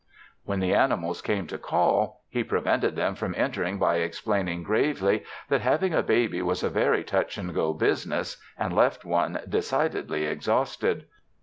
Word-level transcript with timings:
_When 0.45 0.61
the 0.61 0.73
animals 0.73 1.21
came 1.21 1.45
to 1.45 1.59
call, 1.59 2.23
he 2.27 2.43
prevented 2.43 2.95
them 2.95 3.13
from 3.13 3.35
entering 3.37 3.77
by 3.77 3.97
explaining 3.97 4.63
gravely 4.63 5.23
that 5.47 5.61
having 5.61 5.93
a 5.93 6.01
baby 6.01 6.41
was 6.41 6.63
a 6.63 6.71
very 6.71 7.03
touch 7.03 7.37
and 7.37 7.53
go 7.53 7.71
business 7.71 8.37
and 8.57 8.75
left 8.75 9.05
one 9.05 9.41
decidedly 9.47 10.25
exhausted. 10.25 11.05